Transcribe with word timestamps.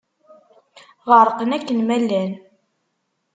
Ɣerqen 1.09 1.51
akken 1.57 1.79
ma 1.83 1.97
llan. 2.03 2.31